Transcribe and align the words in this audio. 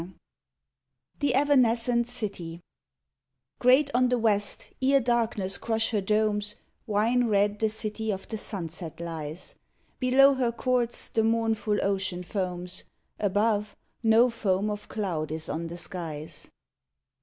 10; 0.01 0.15
THE 1.19 1.35
EVANESCENT 1.35 2.07
CITY 2.07 2.59
Great 3.59 3.91
on 3.93 4.09
the 4.09 4.17
west, 4.17 4.71
ere 4.81 4.99
darkness 4.99 5.59
crush 5.59 5.91
her 5.91 6.01
domes, 6.01 6.55
Wine 6.87 7.25
red 7.27 7.59
the 7.59 7.69
city 7.69 8.09
of 8.09 8.27
the 8.29 8.37
sunset 8.39 8.99
lies. 8.99 9.53
Below 9.99 10.33
her 10.33 10.51
courts 10.51 11.07
the 11.09 11.21
mournful 11.21 11.77
ocean 11.85 12.23
foams; 12.23 12.83
Above, 13.19 13.75
no 14.01 14.31
foam 14.31 14.71
of 14.71 14.89
cloud 14.89 15.31
is 15.31 15.47
on 15.47 15.67
the 15.67 15.77
skies. 15.77 16.49